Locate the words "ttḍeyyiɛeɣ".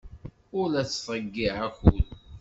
0.87-1.59